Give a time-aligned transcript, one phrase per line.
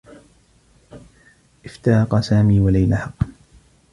[1.65, 3.25] افترقا سامي و ليلى حقّا.